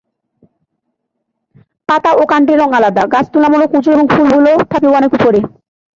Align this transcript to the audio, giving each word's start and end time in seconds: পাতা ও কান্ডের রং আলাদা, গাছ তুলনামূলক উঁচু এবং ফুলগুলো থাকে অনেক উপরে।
পাতা 1.89 2.11
ও 2.13 2.23
কান্ডের 2.31 2.57
রং 2.61 2.69
আলাদা, 2.77 3.03
গাছ 3.13 3.25
তুলনামূলক 3.31 3.69
উঁচু 3.77 3.89
এবং 3.91 4.05
ফুলগুলো 4.13 4.51
থাকে 4.71 4.87
অনেক 4.99 5.11
উপরে। 5.17 5.39